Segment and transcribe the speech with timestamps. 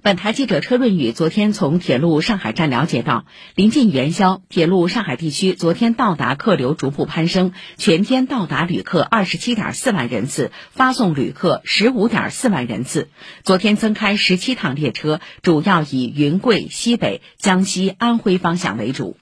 [0.00, 13.08] 本台记者车润宇昨天从铁路上海站了解到，临近元宵，铁路上海地区昨天到达客流逐步攀升，全天到达旅客二十七点四万人次，发送旅客十五点四万人次。
[13.42, 19.16] 昨天增开十七趟列车，主要以云贵、西北、江西、安徽方向为主。